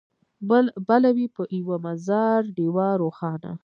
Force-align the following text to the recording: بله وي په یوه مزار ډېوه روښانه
بله 0.87 1.09
وي 1.15 1.25
په 1.35 1.41
یوه 1.59 1.77
مزار 1.85 2.41
ډېوه 2.55 2.87
روښانه 3.01 3.51